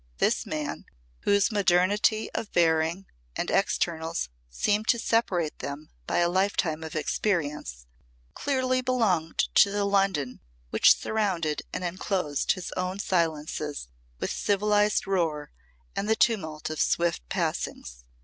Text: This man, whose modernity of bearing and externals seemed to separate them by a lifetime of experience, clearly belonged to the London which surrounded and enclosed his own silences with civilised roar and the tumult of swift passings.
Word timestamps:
This 0.17 0.47
man, 0.47 0.85
whose 1.25 1.51
modernity 1.51 2.31
of 2.31 2.51
bearing 2.53 3.05
and 3.35 3.51
externals 3.51 4.29
seemed 4.49 4.87
to 4.87 4.97
separate 4.97 5.59
them 5.59 5.91
by 6.07 6.17
a 6.17 6.27
lifetime 6.27 6.83
of 6.83 6.95
experience, 6.95 7.85
clearly 8.33 8.81
belonged 8.81 9.37
to 9.37 9.69
the 9.69 9.85
London 9.85 10.39
which 10.71 10.97
surrounded 10.97 11.61
and 11.71 11.83
enclosed 11.83 12.53
his 12.53 12.71
own 12.71 12.97
silences 12.97 13.89
with 14.19 14.31
civilised 14.31 15.05
roar 15.05 15.51
and 15.95 16.09
the 16.09 16.15
tumult 16.15 16.71
of 16.71 16.81
swift 16.81 17.21
passings. 17.29 18.03